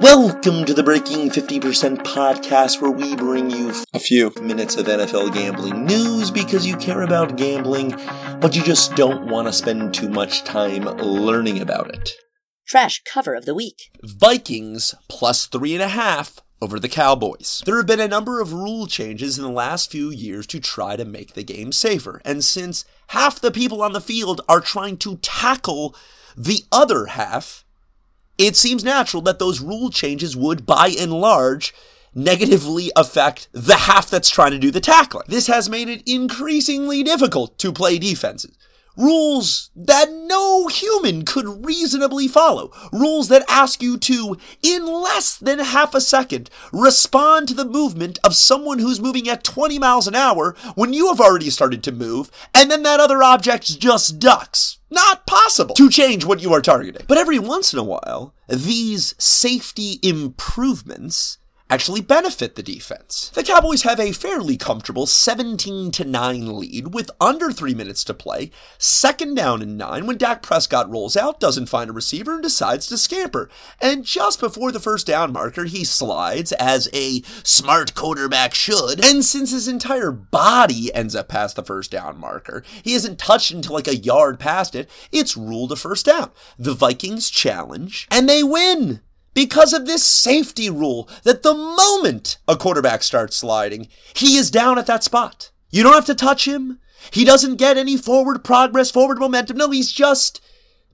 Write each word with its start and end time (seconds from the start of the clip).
Welcome 0.00 0.64
to 0.64 0.72
the 0.72 0.82
Breaking 0.82 1.28
50% 1.28 1.98
podcast, 1.98 2.80
where 2.80 2.90
we 2.90 3.14
bring 3.14 3.50
you 3.50 3.74
a 3.92 3.98
few 3.98 4.32
minutes 4.40 4.76
of 4.76 4.86
NFL 4.86 5.34
gambling 5.34 5.84
news 5.84 6.30
because 6.30 6.66
you 6.66 6.78
care 6.78 7.02
about 7.02 7.36
gambling, 7.36 7.90
but 8.40 8.56
you 8.56 8.62
just 8.62 8.96
don't 8.96 9.28
want 9.28 9.46
to 9.46 9.52
spend 9.52 9.92
too 9.92 10.08
much 10.08 10.42
time 10.42 10.84
learning 10.84 11.60
about 11.60 11.94
it. 11.94 12.14
Trash 12.66 13.02
cover 13.04 13.34
of 13.34 13.44
the 13.44 13.54
week. 13.54 13.90
Vikings 14.02 14.94
plus 15.10 15.44
three 15.44 15.74
and 15.74 15.82
a 15.82 15.88
half 15.88 16.40
over 16.62 16.80
the 16.80 16.88
Cowboys. 16.88 17.62
There 17.66 17.76
have 17.76 17.86
been 17.86 18.00
a 18.00 18.08
number 18.08 18.40
of 18.40 18.54
rule 18.54 18.86
changes 18.86 19.36
in 19.36 19.44
the 19.44 19.50
last 19.50 19.90
few 19.90 20.08
years 20.08 20.46
to 20.46 20.60
try 20.60 20.96
to 20.96 21.04
make 21.04 21.34
the 21.34 21.44
game 21.44 21.72
safer, 21.72 22.22
and 22.24 22.42
since 22.42 22.86
half 23.08 23.38
the 23.38 23.50
people 23.50 23.82
on 23.82 23.92
the 23.92 24.00
field 24.00 24.40
are 24.48 24.62
trying 24.62 24.96
to 24.96 25.18
tackle 25.18 25.94
the 26.34 26.64
other 26.72 27.06
half, 27.06 27.66
it 28.40 28.56
seems 28.56 28.82
natural 28.82 29.22
that 29.22 29.38
those 29.38 29.60
rule 29.60 29.90
changes 29.90 30.34
would, 30.34 30.64
by 30.64 30.94
and 30.98 31.12
large, 31.12 31.74
negatively 32.14 32.90
affect 32.96 33.48
the 33.52 33.76
half 33.76 34.08
that's 34.08 34.30
trying 34.30 34.52
to 34.52 34.58
do 34.58 34.70
the 34.70 34.80
tackling. 34.80 35.26
This 35.28 35.46
has 35.46 35.68
made 35.68 35.90
it 35.90 36.02
increasingly 36.10 37.02
difficult 37.02 37.58
to 37.58 37.70
play 37.70 37.98
defenses. 37.98 38.56
Rules 39.00 39.70
that 39.74 40.12
no 40.12 40.66
human 40.66 41.24
could 41.24 41.64
reasonably 41.64 42.28
follow. 42.28 42.70
Rules 42.92 43.28
that 43.28 43.44
ask 43.48 43.82
you 43.82 43.96
to, 43.96 44.36
in 44.62 44.84
less 44.86 45.38
than 45.38 45.58
half 45.58 45.94
a 45.94 46.02
second, 46.02 46.50
respond 46.70 47.48
to 47.48 47.54
the 47.54 47.64
movement 47.64 48.18
of 48.22 48.36
someone 48.36 48.78
who's 48.78 49.00
moving 49.00 49.26
at 49.26 49.42
20 49.42 49.78
miles 49.78 50.06
an 50.06 50.14
hour 50.14 50.54
when 50.74 50.92
you 50.92 51.08
have 51.08 51.18
already 51.18 51.48
started 51.48 51.82
to 51.84 51.92
move, 51.92 52.30
and 52.54 52.70
then 52.70 52.82
that 52.82 53.00
other 53.00 53.22
object 53.22 53.80
just 53.80 54.18
ducks. 54.18 54.78
Not 54.90 55.26
possible 55.26 55.74
to 55.76 55.88
change 55.88 56.26
what 56.26 56.42
you 56.42 56.52
are 56.52 56.60
targeting. 56.60 57.06
But 57.08 57.16
every 57.16 57.38
once 57.38 57.72
in 57.72 57.78
a 57.78 57.84
while, 57.84 58.34
these 58.48 59.14
safety 59.18 59.98
improvements 60.02 61.38
actually 61.70 62.00
benefit 62.00 62.56
the 62.56 62.62
defense. 62.62 63.30
The 63.32 63.44
Cowboys 63.44 63.82
have 63.82 64.00
a 64.00 64.12
fairly 64.12 64.56
comfortable 64.56 65.06
17 65.06 65.92
to 65.92 66.04
9 66.04 66.58
lead 66.58 66.92
with 66.92 67.10
under 67.20 67.52
3 67.52 67.74
minutes 67.74 68.04
to 68.04 68.14
play, 68.14 68.50
second 68.76 69.36
down 69.36 69.62
and 69.62 69.78
9 69.78 70.06
when 70.06 70.18
Dak 70.18 70.42
Prescott 70.42 70.90
rolls 70.90 71.16
out, 71.16 71.40
doesn't 71.40 71.66
find 71.66 71.88
a 71.88 71.92
receiver 71.92 72.34
and 72.34 72.42
decides 72.42 72.88
to 72.88 72.98
scamper. 72.98 73.48
And 73.80 74.04
just 74.04 74.40
before 74.40 74.72
the 74.72 74.80
first 74.80 75.06
down 75.06 75.32
marker, 75.32 75.64
he 75.64 75.84
slides 75.84 76.52
as 76.52 76.88
a 76.92 77.22
smart 77.44 77.94
quarterback 77.94 78.52
should, 78.52 79.04
and 79.04 79.24
since 79.24 79.52
his 79.52 79.68
entire 79.68 80.10
body 80.10 80.92
ends 80.92 81.14
up 81.14 81.28
past 81.28 81.56
the 81.56 81.62
first 81.62 81.92
down 81.92 82.18
marker, 82.18 82.64
he 82.82 82.94
isn't 82.94 83.18
touched 83.18 83.52
until 83.52 83.74
like 83.74 83.88
a 83.88 83.96
yard 83.96 84.40
past 84.40 84.74
it, 84.74 84.90
it's 85.12 85.36
ruled 85.36 85.70
a 85.70 85.76
first 85.76 86.06
down. 86.06 86.30
The 86.58 86.74
Vikings 86.74 87.30
challenge 87.30 88.08
and 88.10 88.28
they 88.28 88.42
win 88.42 89.00
because 89.34 89.72
of 89.72 89.86
this 89.86 90.04
safety 90.04 90.70
rule 90.70 91.08
that 91.24 91.42
the 91.42 91.54
moment 91.54 92.38
a 92.48 92.56
quarterback 92.56 93.02
starts 93.02 93.36
sliding, 93.36 93.88
he 94.14 94.36
is 94.36 94.50
down 94.50 94.78
at 94.78 94.86
that 94.86 95.04
spot. 95.04 95.50
You 95.70 95.82
don't 95.82 95.94
have 95.94 96.06
to 96.06 96.14
touch 96.14 96.46
him. 96.46 96.78
He 97.10 97.24
doesn't 97.24 97.56
get 97.56 97.78
any 97.78 97.96
forward 97.96 98.44
progress, 98.44 98.90
forward 98.90 99.18
momentum. 99.18 99.56
No, 99.56 99.70
he's 99.70 99.90
just 99.92 100.40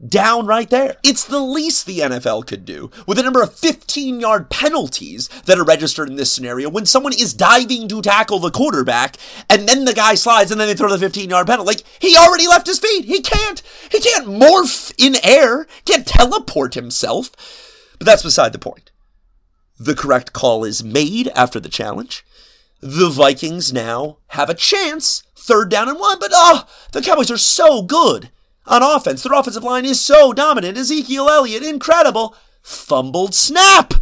down 0.06 0.46
right 0.46 0.68
there. 0.68 0.96
It's 1.02 1.24
the 1.24 1.40
least 1.40 1.86
the 1.86 2.00
NFL 2.00 2.46
could 2.46 2.64
do 2.64 2.90
with 3.06 3.18
a 3.18 3.22
number 3.22 3.42
of 3.42 3.54
15 3.54 4.20
yard 4.20 4.50
penalties 4.50 5.28
that 5.46 5.58
are 5.58 5.64
registered 5.64 6.08
in 6.08 6.16
this 6.16 6.30
scenario 6.30 6.68
when 6.68 6.84
someone 6.84 7.14
is 7.14 7.32
diving 7.32 7.88
to 7.88 8.02
tackle 8.02 8.38
the 8.38 8.50
quarterback 8.50 9.16
and 9.48 9.66
then 9.68 9.84
the 9.86 9.94
guy 9.94 10.14
slides 10.14 10.50
and 10.50 10.60
then 10.60 10.68
they 10.68 10.74
throw 10.74 10.90
the 10.90 10.98
15 10.98 11.30
yard 11.30 11.46
penalty. 11.46 11.66
Like 11.66 11.82
he 11.98 12.16
already 12.16 12.46
left 12.46 12.66
his 12.66 12.78
feet. 12.78 13.06
He 13.06 13.20
can't, 13.20 13.62
he 13.90 14.00
can't 14.00 14.26
morph 14.26 14.92
in 14.98 15.16
air, 15.24 15.66
can't 15.86 16.06
teleport 16.06 16.74
himself. 16.74 17.30
But 17.98 18.06
that's 18.06 18.22
beside 18.22 18.52
the 18.52 18.58
point. 18.58 18.90
The 19.78 19.94
correct 19.94 20.32
call 20.32 20.64
is 20.64 20.82
made 20.82 21.28
after 21.28 21.60
the 21.60 21.68
challenge. 21.68 22.24
The 22.80 23.08
Vikings 23.08 23.72
now 23.72 24.18
have 24.28 24.50
a 24.50 24.54
chance, 24.54 25.22
third 25.34 25.70
down 25.70 25.88
and 25.88 25.98
one, 25.98 26.18
but 26.18 26.30
oh, 26.32 26.66
the 26.92 27.02
Cowboys 27.02 27.30
are 27.30 27.38
so 27.38 27.82
good 27.82 28.30
on 28.66 28.82
offense. 28.82 29.22
Their 29.22 29.38
offensive 29.38 29.64
line 29.64 29.84
is 29.84 30.00
so 30.00 30.32
dominant. 30.32 30.78
Ezekiel 30.78 31.28
Elliott, 31.28 31.62
incredible. 31.62 32.34
Fumbled 32.62 33.34
snap. 33.34 33.94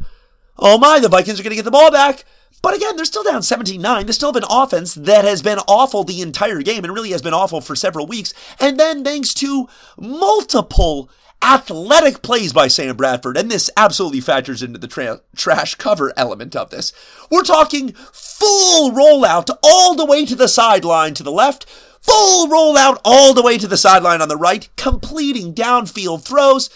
Oh 0.59 0.79
my, 0.79 1.01
the 1.01 1.09
Vikings 1.09 1.39
are 1.39 1.43
going 1.43 1.51
to 1.51 1.57
get 1.57 1.65
the 1.65 1.71
ball 1.71 1.91
back. 1.91 2.25
But 2.63 2.75
again, 2.75 2.97
they're 2.97 3.05
still 3.05 3.23
down 3.23 3.43
17 3.43 3.81
9. 3.81 4.07
They 4.07 4.13
still 4.13 4.33
have 4.33 4.43
an 4.43 4.49
offense 4.49 4.95
that 4.95 5.25
has 5.27 5.43
been 5.43 5.59
awful 5.69 6.03
the 6.03 6.23
entire 6.23 6.63
game 6.63 6.83
and 6.83 6.95
really 6.95 7.11
has 7.11 7.21
been 7.21 7.35
awful 7.35 7.61
for 7.61 7.77
several 7.77 8.07
weeks. 8.07 8.33
And 8.59 8.81
then, 8.81 9.05
thanks 9.05 9.35
to 9.35 9.69
multiple 9.99 11.11
athletic 11.45 12.23
plays 12.23 12.55
by 12.55 12.69
Sam 12.69 12.97
Bradford, 12.97 13.37
and 13.37 13.51
this 13.51 13.71
absolutely 13.77 14.23
factors 14.23 14.63
into 14.63 14.79
the 14.79 14.89
tra- 14.89 15.21
trash 15.37 15.75
cover 15.75 16.11
element 16.17 16.57
of 16.57 16.71
this. 16.71 16.93
We're 17.31 17.43
talking 17.43 17.93
full 17.93 18.93
rollout 18.93 19.51
all 19.63 19.95
the 19.95 20.07
way 20.07 20.25
to 20.25 20.35
the 20.35 20.49
sideline 20.49 21.13
to 21.15 21.23
the 21.23 21.31
left, 21.31 21.67
full 22.01 22.49
rollout 22.49 22.99
all 23.05 23.35
the 23.35 23.43
way 23.43 23.59
to 23.59 23.69
the 23.69 23.77
sideline 23.77 24.23
on 24.23 24.29
the 24.29 24.39
right, 24.39 24.71
completing 24.77 25.55
downfield 25.55 26.25
throws. 26.25 26.71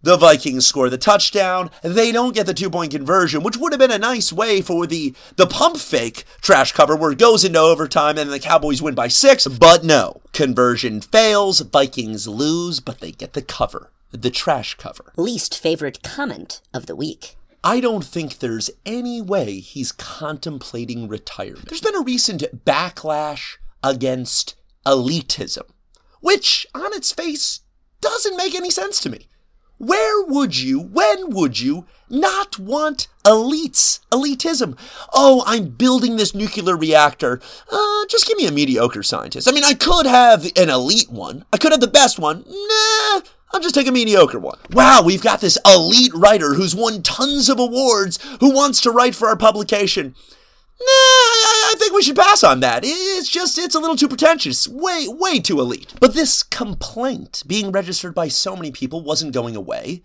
The 0.00 0.16
Vikings 0.16 0.64
score 0.64 0.88
the 0.88 0.96
touchdown. 0.96 1.70
They 1.82 2.10
don't 2.10 2.34
get 2.34 2.46
the 2.46 2.54
two 2.54 2.70
point 2.70 2.92
conversion, 2.92 3.42
which 3.42 3.58
would 3.58 3.72
have 3.72 3.80
been 3.80 3.90
a 3.90 3.98
nice 3.98 4.32
way 4.32 4.62
for 4.62 4.86
the, 4.86 5.12
the 5.36 5.46
pump 5.46 5.76
fake 5.76 6.24
trash 6.40 6.72
cover 6.72 6.96
where 6.96 7.10
it 7.10 7.18
goes 7.18 7.44
into 7.44 7.58
overtime 7.58 8.16
and 8.16 8.30
the 8.30 8.38
Cowboys 8.38 8.80
win 8.80 8.94
by 8.94 9.08
six. 9.08 9.46
But 9.46 9.84
no, 9.84 10.22
conversion 10.32 11.02
fails. 11.02 11.60
Vikings 11.60 12.26
lose, 12.26 12.80
but 12.80 13.00
they 13.00 13.10
get 13.10 13.34
the 13.34 13.42
cover 13.42 13.90
the 14.10 14.30
trash 14.30 14.74
cover. 14.74 15.12
Least 15.16 15.58
favorite 15.58 16.02
comment 16.02 16.60
of 16.72 16.86
the 16.86 16.96
week. 16.96 17.36
I 17.64 17.80
don't 17.80 18.04
think 18.04 18.38
there's 18.38 18.70
any 18.86 19.20
way 19.20 19.58
he's 19.58 19.92
contemplating 19.92 21.08
retirement. 21.08 21.68
There's 21.68 21.80
been 21.80 21.96
a 21.96 22.02
recent 22.02 22.64
backlash 22.64 23.56
against 23.82 24.54
elitism, 24.86 25.68
which 26.20 26.66
on 26.74 26.94
its 26.94 27.12
face 27.12 27.60
doesn't 28.00 28.36
make 28.36 28.54
any 28.54 28.70
sense 28.70 29.00
to 29.00 29.10
me. 29.10 29.28
Where 29.78 30.24
would 30.24 30.58
you, 30.58 30.80
when 30.80 31.30
would 31.30 31.60
you 31.60 31.86
not 32.08 32.58
want 32.58 33.06
elites, 33.24 34.00
elitism? 34.10 34.76
Oh, 35.12 35.44
I'm 35.46 35.68
building 35.68 36.16
this 36.16 36.34
nuclear 36.34 36.76
reactor. 36.76 37.40
Uh, 37.70 38.06
just 38.08 38.26
give 38.26 38.36
me 38.36 38.46
a 38.46 38.52
mediocre 38.52 39.04
scientist. 39.04 39.48
I 39.48 39.52
mean, 39.52 39.62
I 39.62 39.74
could 39.74 40.06
have 40.06 40.46
an 40.56 40.68
elite 40.68 41.10
one. 41.10 41.44
I 41.52 41.58
could 41.58 41.70
have 41.70 41.80
the 41.80 41.86
best 41.86 42.18
one. 42.18 42.44
Nah, 42.48 43.20
I'll 43.52 43.60
just 43.60 43.74
take 43.74 43.86
a 43.86 43.92
mediocre 43.92 44.38
one. 44.38 44.58
Wow, 44.72 45.02
we've 45.04 45.22
got 45.22 45.40
this 45.40 45.58
elite 45.66 46.12
writer 46.14 46.54
who's 46.54 46.74
won 46.74 47.02
tons 47.02 47.48
of 47.48 47.58
awards 47.58 48.18
who 48.40 48.52
wants 48.52 48.80
to 48.82 48.90
write 48.90 49.14
for 49.14 49.28
our 49.28 49.36
publication. 49.36 50.14
Nah, 50.80 50.84
I, 50.86 51.72
I, 51.72 51.74
think 51.76 51.92
we 51.92 52.02
should 52.02 52.16
pass 52.16 52.44
on 52.44 52.60
that. 52.60 52.82
It's 52.84 53.28
just, 53.28 53.58
it's 53.58 53.74
a 53.74 53.80
little 53.80 53.96
too 53.96 54.06
pretentious. 54.06 54.68
Way, 54.68 55.06
way 55.08 55.40
too 55.40 55.60
elite. 55.60 55.92
But 55.98 56.14
this 56.14 56.44
complaint 56.44 57.42
being 57.46 57.72
registered 57.72 58.14
by 58.14 58.28
so 58.28 58.54
many 58.54 58.70
people 58.70 59.02
wasn't 59.02 59.34
going 59.34 59.56
away. 59.56 60.02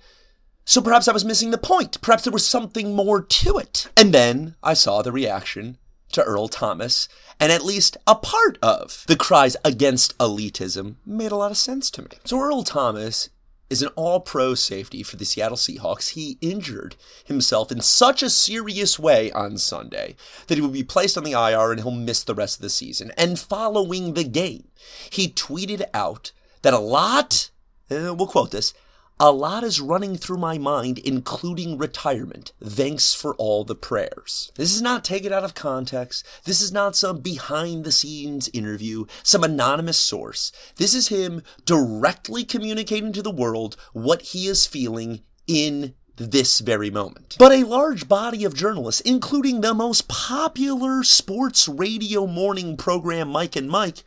So 0.65 0.81
perhaps 0.81 1.07
I 1.07 1.13
was 1.13 1.25
missing 1.25 1.51
the 1.51 1.59
point. 1.59 2.01
Perhaps 2.01 2.23
there 2.23 2.33
was 2.33 2.47
something 2.47 2.95
more 2.95 3.21
to 3.21 3.57
it. 3.57 3.89
And 3.95 4.13
then 4.13 4.55
I 4.63 4.73
saw 4.73 5.01
the 5.01 5.11
reaction 5.11 5.77
to 6.13 6.23
Earl 6.23 6.47
Thomas, 6.47 7.07
and 7.39 7.51
at 7.51 7.65
least 7.65 7.97
a 8.07 8.15
part 8.15 8.57
of 8.61 9.03
the 9.07 9.15
cries 9.15 9.57
against 9.65 10.17
elitism 10.17 10.95
made 11.05 11.31
a 11.31 11.35
lot 11.35 11.51
of 11.51 11.57
sense 11.57 11.91
to 11.91 12.03
me. 12.03 12.09
So 12.23 12.39
Earl 12.39 12.63
Thomas 12.63 13.29
is 13.73 13.81
an 13.81 13.89
all 13.95 14.19
pro 14.19 14.53
safety 14.53 15.01
for 15.01 15.15
the 15.15 15.25
Seattle 15.25 15.57
Seahawks. 15.57 16.09
He 16.09 16.37
injured 16.41 16.95
himself 17.25 17.71
in 17.71 17.81
such 17.81 18.21
a 18.21 18.29
serious 18.29 18.99
way 18.99 19.31
on 19.31 19.57
Sunday 19.57 20.15
that 20.45 20.55
he 20.55 20.61
will 20.61 20.69
be 20.69 20.83
placed 20.83 21.17
on 21.17 21.23
the 21.23 21.31
IR 21.31 21.71
and 21.71 21.81
he'll 21.81 21.89
miss 21.89 22.23
the 22.23 22.35
rest 22.35 22.57
of 22.57 22.61
the 22.61 22.69
season. 22.69 23.11
And 23.17 23.39
following 23.39 24.13
the 24.13 24.25
game, 24.25 24.67
he 25.09 25.27
tweeted 25.27 25.85
out 25.91 26.33
that 26.61 26.75
a 26.75 26.77
lot, 26.77 27.49
uh, 27.89 28.13
we'll 28.13 28.27
quote 28.27 28.51
this, 28.51 28.75
a 29.19 29.31
lot 29.31 29.63
is 29.63 29.79
running 29.79 30.17
through 30.17 30.37
my 30.37 30.57
mind, 30.57 30.97
including 30.99 31.77
retirement. 31.77 32.51
Thanks 32.63 33.13
for 33.13 33.35
all 33.35 33.63
the 33.63 33.75
prayers. 33.75 34.51
This 34.55 34.73
is 34.73 34.81
not 34.81 35.03
taken 35.03 35.31
out 35.31 35.43
of 35.43 35.53
context. 35.53 36.25
This 36.45 36.61
is 36.61 36.71
not 36.71 36.95
some 36.95 37.19
behind 37.19 37.83
the 37.83 37.91
scenes 37.91 38.49
interview, 38.53 39.05
some 39.21 39.43
anonymous 39.43 39.97
source. 39.97 40.51
This 40.77 40.93
is 40.93 41.07
him 41.09 41.43
directly 41.65 42.43
communicating 42.43 43.13
to 43.13 43.21
the 43.21 43.31
world 43.31 43.75
what 43.93 44.21
he 44.21 44.47
is 44.47 44.65
feeling 44.65 45.21
in 45.47 45.93
this 46.15 46.59
very 46.59 46.91
moment. 46.91 47.35
But 47.39 47.51
a 47.51 47.63
large 47.63 48.07
body 48.07 48.43
of 48.43 48.55
journalists, 48.55 49.01
including 49.01 49.61
the 49.61 49.73
most 49.73 50.07
popular 50.07 51.03
sports 51.03 51.67
radio 51.67 52.27
morning 52.27 52.77
program, 52.77 53.29
Mike 53.29 53.55
and 53.55 53.69
Mike, 53.69 54.03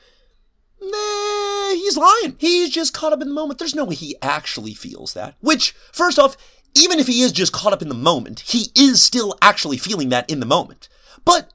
Nah, 0.81 1.70
he's 1.70 1.96
lying. 1.96 2.37
He's 2.38 2.70
just 2.70 2.93
caught 2.93 3.12
up 3.12 3.23
in 3.23 3.28
the 3.28 3.34
moment. 3.34 3.58
There's 3.58 3.75
no 3.75 3.84
way 3.84 3.94
he 3.94 4.17
actually 4.20 4.75
feels 4.75 5.14
that. 5.14 5.37
Which, 5.40 5.73
first 5.93 6.19
off, 6.19 6.37
even 6.75 6.99
if 6.99 7.06
he 7.06 7.23
is 7.23 7.32
just 7.32 7.52
caught 7.52 7.73
up 7.73 7.82
in 7.82 7.88
the 7.88 7.94
moment, 7.94 8.40
he 8.40 8.70
is 8.75 9.02
still 9.02 9.37
actually 9.40 9.78
feeling 9.78 10.11
that 10.11 10.31
in 10.31 10.40
the 10.40 10.46
moment. 10.46 10.88
But 11.25 11.52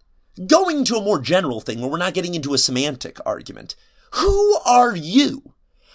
going 0.48 0.84
to 0.86 0.96
a 0.96 1.04
more 1.04 1.20
general 1.20 1.62
thing 1.62 1.80
where 1.80 1.90
we're 1.90 1.98
not 1.98 2.14
getting 2.14 2.34
into 2.34 2.54
a 2.54 2.58
semantic 2.58 3.20
argument, 3.26 3.76
who 4.14 4.58
are 4.66 4.96
you 4.96 5.54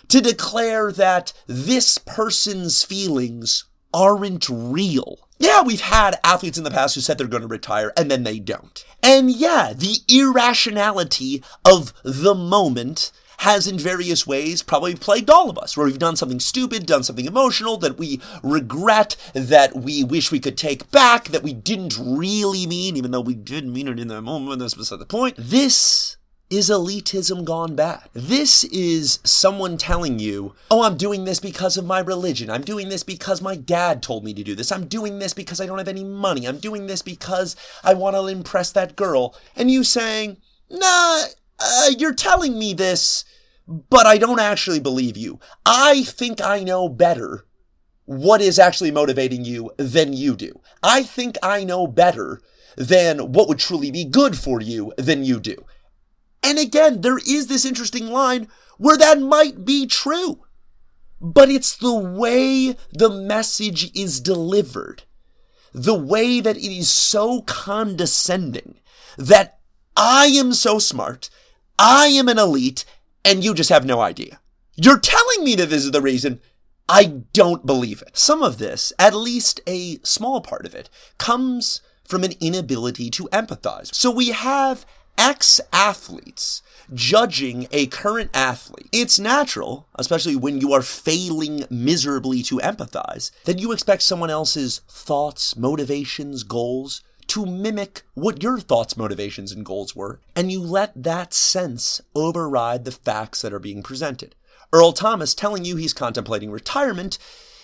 to 0.09 0.21
declare 0.21 0.93
that 0.93 1.33
this 1.47 1.99
person's 1.99 2.85
feelings 2.85 3.65
aren't 3.93 4.49
real? 4.49 5.29
Yeah, 5.39 5.63
we've 5.63 5.81
had 5.81 6.19
athletes 6.25 6.57
in 6.59 6.65
the 6.65 6.71
past 6.71 6.95
who 6.95 7.01
said 7.01 7.19
they're 7.19 7.27
going 7.27 7.43
to 7.43 7.49
retire 7.49 7.93
and 7.97 8.11
then 8.11 8.25
they 8.25 8.39
don't. 8.39 8.85
And 9.03 9.31
yeah, 9.31 9.73
the 9.75 9.99
irrationality 10.09 11.43
of 11.65 11.93
the 12.03 12.35
moment 12.35 13.13
has 13.41 13.67
in 13.67 13.79
various 13.79 14.27
ways 14.27 14.63
probably 14.63 14.95
plagued 14.95 15.29
all 15.29 15.51
of 15.51 15.59
us, 15.59 15.77
where 15.77 15.87
we've 15.87 15.99
done 15.99 16.17
something 16.17 16.41
stupid, 16.41 16.87
done 16.87 17.03
something 17.03 17.27
emotional 17.27 17.77
that 17.77 17.99
we 17.99 18.21
regret, 18.43 19.15
that 19.35 19.77
we 19.77 20.03
wish 20.03 20.33
we 20.33 20.41
could 20.41 20.57
take 20.57 20.91
back, 20.91 21.29
that 21.29 21.43
we 21.43 21.53
didn't 21.53 21.99
really 22.01 22.67
mean, 22.67 22.97
even 22.97 23.11
though 23.11 23.21
we 23.21 23.35
did 23.35 23.67
mean 23.67 23.89
it 23.89 24.01
in 24.01 24.09
that 24.09 24.23
moment. 24.23 24.59
That's 24.59 24.75
beside 24.75 25.01
the 25.01 25.07
point. 25.07 25.37
This 25.37 26.17
is 26.49 26.71
elitism 26.71 27.45
gone 27.45 27.75
bad. 27.75 28.09
This 28.13 28.65
is 28.65 29.19
someone 29.25 29.77
telling 29.77 30.19
you, 30.19 30.55
oh, 30.71 30.83
I'm 30.83 30.97
doing 30.97 31.25
this 31.25 31.41
because 31.41 31.77
of 31.77 31.85
my 31.85 31.99
religion. 31.99 32.51
I'm 32.51 32.63
doing 32.63 32.89
this 32.89 33.03
because 33.03 33.43
my 33.43 33.57
dad 33.57 34.03
told 34.03 34.25
me 34.25 34.33
to 34.35 34.45
do 34.45 34.55
this. 34.55 34.71
I'm 34.71 34.87
doing 34.87 35.19
this 35.19 35.35
because 35.35 35.61
I 35.61 35.67
don't 35.67 35.79
have 35.79 35.89
any 35.89 36.05
money. 36.05 36.47
I'm 36.47 36.59
doing 36.59 36.87
this 36.87 37.03
because 37.03 37.57
I 37.83 37.95
want 37.95 38.15
to 38.15 38.27
impress 38.27 38.71
that 38.73 38.95
girl. 38.95 39.35
And 39.57 39.71
you 39.71 39.83
saying, 39.83 40.37
nah, 40.71 41.23
uh, 41.59 41.91
you're 41.99 42.15
telling 42.15 42.59
me 42.59 42.75
this, 42.75 43.25
but 43.67 44.07
I 44.07 44.19
don't 44.19 44.41
actually 44.41 44.81
believe 44.81 45.17
you. 45.17 45.41
I 45.65 46.05
think 46.05 46.41
I 46.41 46.63
know 46.63 46.89
better 46.89 47.45
what 48.05 48.41
is 48.41 48.61
actually 48.61 48.93
motivating 48.93 49.45
you 49.45 49.73
than 49.79 50.13
you 50.13 50.37
do. 50.37 50.61
I 50.81 51.03
think 51.03 51.37
I 51.43 51.65
know 51.65 51.89
better 51.89 52.41
than 52.77 53.33
what 53.33 53.49
would 53.49 53.59
truly 53.59 53.91
be 53.91 54.05
good 54.05 54.39
for 54.39 54.61
you 54.61 54.93
than 54.97 55.25
you 55.25 55.41
do. 55.41 55.57
And 56.47 56.61
again, 56.61 57.01
there 57.01 57.19
is 57.19 57.49
this 57.49 57.65
interesting 57.65 58.07
line 58.07 58.47
where 58.79 58.97
that 58.97 59.21
might 59.21 59.65
be 59.65 59.85
true. 59.85 60.45
But 61.21 61.51
it's 61.51 61.77
the 61.77 61.93
way 61.93 62.77
the 62.93 63.11
message 63.11 63.91
is 63.97 64.21
delivered, 64.21 65.03
the 65.73 65.95
way 65.95 66.41
that 66.41 66.57
it 66.57 66.73
is 66.73 66.89
so 66.89 67.43
condescending 67.43 68.79
that 69.19 69.59
I 69.97 70.27
am 70.27 70.53
so 70.53 70.79
smart, 70.79 71.31
I 71.81 72.09
am 72.09 72.29
an 72.29 72.39
elite, 72.39 72.85
and 73.25 73.43
you 73.43 73.53
just 73.53 73.71
have 73.71 73.85
no 73.85 74.01
idea. 74.01 74.39
You're 74.77 75.01
telling 75.01 75.43
me 75.43 75.57
that 75.57 75.69
this 75.69 75.85
is 75.85 75.91
the 75.91 76.01
reason. 76.01 76.41
I 76.89 77.23
don't 77.33 77.67
believe 77.67 78.03
it. 78.03 78.17
Some 78.17 78.45
of 78.45 78.59
this, 78.59 78.93
at 79.01 79.15
least 79.15 79.61
a 79.67 79.99
small 80.05 80.41
part 80.41 80.65
of 80.65 80.77
it, 80.77 80.91
comes 81.19 81.81
from 82.05 82.23
an 82.23 82.35
inability 82.39 83.11
to 83.11 83.25
empathize. 83.33 83.93
So 83.93 84.13
we 84.13 84.29
have 84.29 84.87
ex 85.19 85.61
athletes 85.73 86.63
judging 86.95 87.67
a 87.73 87.87
current 87.87 88.31
athlete, 88.33 88.89
it's 88.93 89.19
natural, 89.19 89.89
especially 89.97 90.37
when 90.37 90.61
you 90.61 90.73
are 90.73 90.83
failing 90.83 91.65
miserably 91.69 92.43
to 92.45 92.59
empathize, 92.59 93.31
that 93.45 93.59
you 93.59 93.73
expect 93.73 94.03
someone 94.03 94.31
else's 94.31 94.81
thoughts, 94.89 95.57
motivations, 95.57 96.43
goals 96.43 97.03
to 97.29 97.45
mimic 97.45 98.03
what 98.15 98.43
your 98.43 98.59
thoughts, 98.59 98.97
motivations, 98.97 99.51
and 99.51 99.65
goals 99.65 99.97
were, 99.97 100.21
and 100.35 100.53
you 100.53 100.61
let 100.61 100.93
that 100.95 101.35
sense 101.35 102.01
override 102.15 102.85
the 102.85 102.93
facts 102.93 103.43
that 103.43 103.53
are 103.53 103.59
being 103.59 103.83
presented. 103.83 104.35
Earl 104.73 104.93
Thomas 104.93 105.35
telling 105.35 105.65
you 105.65 105.77
he's 105.77 105.93
contemplating 105.93 106.51
retirement 106.51 107.19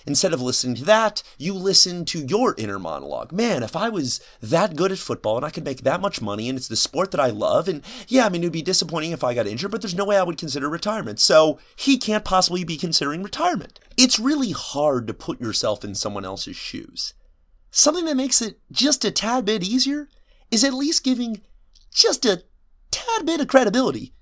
Instead 0.07 0.33
of 0.33 0.41
listening 0.41 0.75
to 0.77 0.85
that, 0.85 1.23
you 1.39 1.55
listen 1.55 2.05
to 2.05 2.25
your 2.25 2.55
inner 2.59 2.79
monologue. 2.79 3.33
Man, 3.33 3.63
if 3.63 3.77
I 3.77 3.89
was 3.89 4.21
that 4.41 4.77
good 4.77 4.93
at 4.93 4.99
football 4.99 5.37
and 5.37 5.47
I 5.47 5.51
could 5.51 5.65
make 5.65 5.83
that 5.83 6.01
much 6.01 6.21
money 6.21 6.49
and 6.49 6.59
it's 6.59 6.69
the 6.69 6.77
sport 6.77 7.11
that 7.13 7.21
I 7.21 7.31
love, 7.31 7.69
and 7.69 7.83
yeah, 8.09 8.27
I 8.27 8.29
mean, 8.29 8.43
it 8.43 8.47
would 8.47 8.53
be 8.53 8.63
disappointing 8.63 9.13
if 9.13 9.25
I 9.25 9.35
got 9.35 9.47
injured, 9.47 9.71
but 9.71 9.81
there's 9.81 9.95
no 9.95 10.05
way 10.05 10.17
I 10.17 10.23
would 10.23 10.39
consider 10.39 10.69
retirement. 10.69 11.21
So 11.21 11.59
he 11.77 11.99
can't 11.99 12.25
possibly 12.25 12.65
be 12.65 12.77
considering 12.77 13.23
retirement. 13.23 13.79
It's 13.97 14.19
really 14.19 14.53
hard 14.53 15.07
to 15.07 15.15
put 15.15 15.41
yourself 15.41 15.85
in 15.85 15.95
someone 15.95 16.25
else's 16.25 16.57
shoes. 16.57 17.15
Something 17.71 18.05
that 18.07 18.17
makes 18.17 18.43
it 18.43 18.59
just 18.71 19.05
a 19.05 19.11
tad 19.11 19.45
bit 19.45 19.63
easier 19.63 20.09
is 20.51 20.65
at 20.65 20.75
least 20.75 21.05
giving 21.05 21.41
just 21.91 22.25
a 22.27 22.43
tad 22.91 23.27
bit 23.27 23.41
of 23.41 23.49
credibility, 23.49 24.13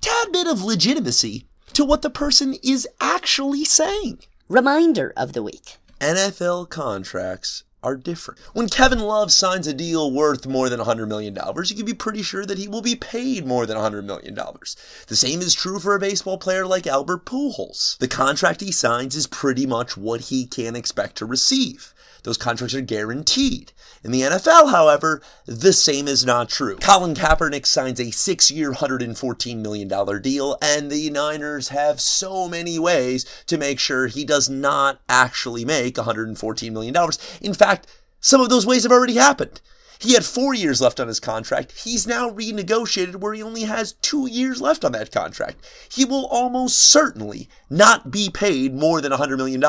tad 0.00 0.32
bit 0.32 0.46
of 0.46 0.62
legitimacy 0.62 1.46
to 1.72 1.84
what 1.84 2.02
the 2.02 2.10
person 2.10 2.56
is 2.62 2.86
actually 3.00 3.64
saying. 3.64 4.20
Reminder 4.52 5.14
of 5.16 5.32
the 5.32 5.42
week. 5.42 5.78
NFL 5.98 6.68
contracts 6.68 7.64
are 7.82 7.96
different. 7.96 8.38
When 8.52 8.68
Kevin 8.68 8.98
Love 8.98 9.32
signs 9.32 9.66
a 9.66 9.72
deal 9.72 10.12
worth 10.12 10.46
more 10.46 10.68
than 10.68 10.78
$100 10.78 11.08
million, 11.08 11.34
you 11.34 11.74
can 11.74 11.86
be 11.86 11.94
pretty 11.94 12.22
sure 12.22 12.44
that 12.44 12.58
he 12.58 12.68
will 12.68 12.82
be 12.82 12.94
paid 12.94 13.46
more 13.46 13.64
than 13.64 13.78
$100 13.78 14.04
million. 14.04 14.34
The 14.34 15.16
same 15.16 15.40
is 15.40 15.54
true 15.54 15.78
for 15.78 15.94
a 15.94 15.98
baseball 15.98 16.36
player 16.36 16.66
like 16.66 16.86
Albert 16.86 17.24
Pujols. 17.24 17.96
The 17.96 18.08
contract 18.08 18.60
he 18.60 18.72
signs 18.72 19.16
is 19.16 19.26
pretty 19.26 19.64
much 19.64 19.96
what 19.96 20.20
he 20.20 20.44
can 20.44 20.76
expect 20.76 21.16
to 21.16 21.24
receive. 21.24 21.94
Those 22.22 22.36
contracts 22.36 22.74
are 22.74 22.80
guaranteed. 22.80 23.72
In 24.04 24.10
the 24.10 24.22
NFL, 24.22 24.70
however, 24.70 25.22
the 25.46 25.72
same 25.72 26.08
is 26.08 26.24
not 26.24 26.48
true. 26.48 26.76
Colin 26.76 27.14
Kaepernick 27.14 27.66
signs 27.66 28.00
a 28.00 28.10
six 28.10 28.50
year, 28.50 28.72
$114 28.72 29.56
million 29.58 30.22
deal, 30.22 30.56
and 30.62 30.90
the 30.90 31.10
Niners 31.10 31.68
have 31.68 32.00
so 32.00 32.48
many 32.48 32.78
ways 32.78 33.24
to 33.46 33.58
make 33.58 33.78
sure 33.78 34.06
he 34.06 34.24
does 34.24 34.48
not 34.48 35.00
actually 35.08 35.64
make 35.64 35.96
$114 35.96 36.72
million. 36.72 36.94
In 37.40 37.54
fact, 37.54 37.86
some 38.20 38.40
of 38.40 38.48
those 38.48 38.66
ways 38.66 38.84
have 38.84 38.92
already 38.92 39.14
happened. 39.14 39.60
He 40.02 40.14
had 40.14 40.24
four 40.24 40.52
years 40.52 40.80
left 40.80 40.98
on 40.98 41.06
his 41.06 41.20
contract. 41.20 41.72
He's 41.78 42.08
now 42.08 42.28
renegotiated 42.28 43.16
where 43.16 43.34
he 43.34 43.42
only 43.42 43.62
has 43.62 43.92
two 44.02 44.28
years 44.28 44.60
left 44.60 44.84
on 44.84 44.90
that 44.92 45.12
contract. 45.12 45.64
He 45.88 46.04
will 46.04 46.26
almost 46.26 46.76
certainly 46.76 47.48
not 47.70 48.10
be 48.10 48.28
paid 48.28 48.74
more 48.74 49.00
than 49.00 49.12
$100 49.12 49.36
million 49.36 49.62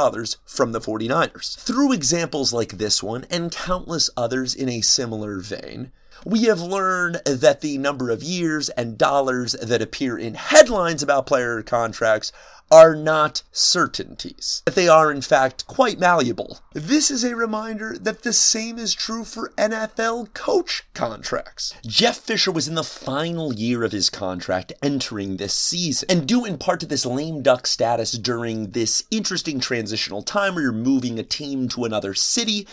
from 0.44 0.72
the 0.72 0.82
49ers. 0.82 1.56
Through 1.60 1.94
examples 1.94 2.52
like 2.52 2.80
this 2.80 3.04
one 3.04 3.28
and 3.30 3.52
countless 3.52 4.10
others 4.18 4.56
in 4.56 4.70
a 4.70 4.82
similar 4.82 5.38
vein, 5.40 5.92
we 6.26 6.46
have 6.46 6.62
learned 6.62 7.22
that 7.26 7.62
the 7.62 7.78
number 7.78 8.10
of 8.10 8.24
years 8.24 8.70
and 8.70 8.98
dollars 8.98 9.52
that 9.54 9.84
appear 9.84 10.18
in 10.18 10.34
headlines 10.34 11.04
about 11.04 11.28
player 11.28 11.62
contracts 11.62 12.32
are 12.74 12.96
not 12.96 13.44
certainties, 13.52 14.64
that 14.66 14.74
they 14.74 14.88
are 14.88 15.12
in 15.12 15.22
fact 15.22 15.68
quite 15.68 16.00
malleable. 16.00 16.60
This 16.74 17.12
is 17.12 17.24
a 17.24 17.36
reminder 17.36 17.96
that 18.00 18.24
the 18.24 18.34
same 18.34 18.80
is 18.80 18.96
true 18.96 19.24
for 19.24 19.54
NFL 19.60 20.34
coach 20.34 20.84
contracts. 20.96 21.76
Jeff 21.86 22.18
Fisher 22.18 22.52
was 22.52 22.68
in 22.68 22.74
the 22.74 22.84
final 22.84 23.54
year 23.54 23.84
of 23.84 23.92
his 23.92 24.10
contract 24.10 24.74
entering 24.82 25.38
this 25.38 25.54
season, 25.54 26.10
and 26.10 26.28
due 26.28 26.46
in 26.46 26.58
part 26.58 26.80
to 26.80 26.88
this 26.88 27.06
lame 27.06 27.44
duck 27.44 27.68
status 27.68 28.14
during 28.14 28.72
this 28.72 29.04
interesting 29.12 29.60
transitional 29.60 30.24
time 30.24 30.56
where 30.56 30.64
you're 30.64 30.72
moving 30.72 31.20
a 31.20 31.24
team 31.24 31.68
to 31.68 31.86
another 31.86 32.16
city, 32.16 32.68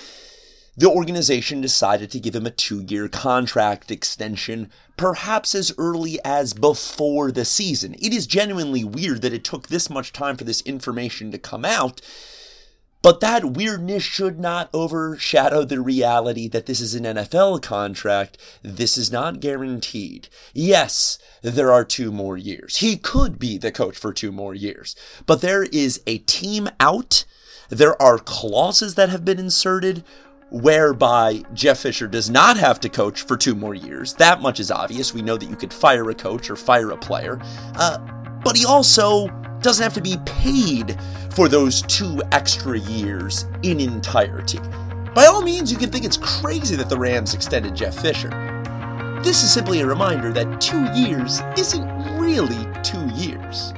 the 0.81 0.89
organization 0.89 1.61
decided 1.61 2.11
to 2.11 2.19
give 2.19 2.35
him 2.35 2.47
a 2.47 2.51
two 2.51 2.81
year 2.81 3.07
contract 3.07 3.91
extension, 3.91 4.71
perhaps 4.97 5.55
as 5.55 5.75
early 5.77 6.19
as 6.25 6.55
before 6.55 7.31
the 7.31 7.45
season. 7.45 7.95
It 7.99 8.15
is 8.15 8.27
genuinely 8.27 8.83
weird 8.83 9.21
that 9.21 9.35
it 9.35 9.45
took 9.45 9.69
this 9.69 9.91
much 9.91 10.11
time 10.11 10.39
for 10.39 10.45
this 10.45 10.63
information 10.63 11.33
to 11.33 11.39
come 11.39 11.67
out. 11.67 12.01
But 13.03 13.21
that 13.21 13.53
weirdness 13.53 14.03
should 14.03 14.41
not 14.41 14.71
overshadow 14.73 15.65
the 15.65 15.83
reality 15.83 16.49
that 16.49 16.65
this 16.65 16.81
is 16.81 16.95
an 16.95 17.05
NFL 17.05 17.61
contract. 17.61 18.39
This 18.63 18.97
is 18.97 19.13
not 19.13 19.41
guaranteed. 19.41 20.29
Yes, 20.55 21.19
there 21.43 21.71
are 21.71 21.85
two 21.85 22.11
more 22.11 22.39
years. 22.39 22.79
He 22.79 22.97
could 22.97 23.39
be 23.39 23.59
the 23.59 23.73
coach 23.73 23.99
for 23.99 24.15
two 24.15 24.33
more 24.33 24.55
years. 24.55 24.97
But 25.27 25.43
there 25.43 25.65
is 25.65 26.03
a 26.07 26.19
team 26.19 26.71
out. 26.81 27.27
There 27.69 28.01
are 28.01 28.19
clauses 28.19 28.95
that 28.95 29.11
have 29.11 29.27
been 29.27 29.39
inserted 29.39 30.05
whereby 30.51 31.43
Jeff 31.55 31.81
Fisher 31.81 32.07
does 32.09 32.29
not 32.29 32.57
have 32.57 32.81
to 32.81 32.89
coach 32.89 33.23
for 33.23 33.37
two 33.37 33.55
more 33.55 33.75
years. 33.75 34.15
That 34.15 34.43
much 34.43 34.61
is 34.61 34.71
obvious. 34.71 35.15
We 35.15 35.23
know 35.23 35.37
that 35.37 35.49
you 35.49 35.57
could 35.57 35.73
fire 35.73 36.09
a 36.11 36.15
coach 36.15 36.51
or 36.51 36.57
fire 36.57 36.91
a 36.91 36.97
player. 36.97 37.41
Uh, 37.77 37.99
but 38.45 38.57
he 38.57 38.65
also 38.65 39.29
doesn't 39.61 39.83
have 39.83 39.95
to 39.95 40.01
be 40.01 40.17
paid 40.25 40.99
for 41.35 41.49
those 41.49 41.83
two 41.83 42.21
extra 42.33 42.79
years 42.79 43.47
in 43.63 43.81
entirety. 43.81 44.59
By 45.15 45.27
all 45.27 45.43
means, 45.43 45.71
you 45.71 45.79
can 45.79 45.91
think 45.91 46.05
it's 46.05 46.17
crazy 46.17 46.77
that 46.77 46.89
the 46.89 46.99
Rams 46.99 47.35
extended 47.35 47.75
Jeff 47.75 48.01
Fisher. 48.01 48.31
This 49.23 49.43
is 49.43 49.53
simply 49.53 49.81
a 49.81 49.87
reminder 49.87 50.33
that 50.33 50.61
two 50.61 50.85
years 50.93 51.41
isn't 51.57 52.19
really 52.19 52.67
two 52.83 53.07
years. 53.11 53.73